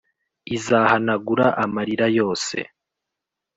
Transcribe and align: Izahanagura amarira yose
Izahanagura 0.55 1.45
amarira 1.63 2.05
yose 2.17 2.57